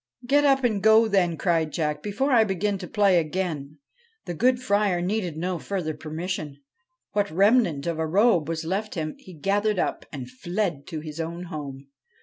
'Get 0.25 0.43
up 0.45 0.63
and 0.63 0.81
go, 0.81 1.07
then,' 1.07 1.37
cried 1.37 1.71
Jack,' 1.71 2.01
before 2.01 2.31
I 2.31 2.43
begin 2.43 2.79
to 2.79 2.87
play 2.87 3.19
again.' 3.19 3.77
The 4.25 4.33
good 4.33 4.59
Friar 4.59 4.99
needed 4.99 5.37
no 5.37 5.59
further 5.59 5.93
permission. 5.93 6.57
What 7.11 7.29
remnant 7.29 7.85
of 7.85 7.99
a 7.99 8.07
robe 8.07 8.49
was 8.49 8.65
left 8.65 8.95
him 8.95 9.13
he 9.19 9.33
gathered 9.35 9.77
up, 9.77 10.07
and 10.11 10.27
fled 10.27 10.87
to 10.87 11.01
his 11.01 11.19
own 11.19 11.43
home. 11.53 11.89